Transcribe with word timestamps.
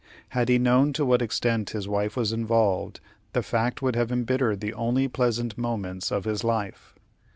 Had 0.29 0.49
he 0.49 0.57
known 0.57 0.93
to 0.93 1.05
what 1.05 1.21
extent 1.21 1.69
his 1.69 1.87
wife 1.87 2.17
was 2.17 2.33
involved, 2.33 2.99
the 3.33 3.43
fact 3.43 3.83
would 3.83 3.95
have 3.95 4.11
embittered 4.11 4.59
the 4.59 4.73
only 4.73 5.07
pleasant 5.07 5.55
moments 5.59 6.11
of 6.11 6.25
his 6.25 6.43
life. 6.43 6.95